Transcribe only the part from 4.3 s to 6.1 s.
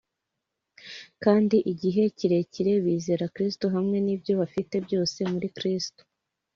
bafite byose muri Kristo).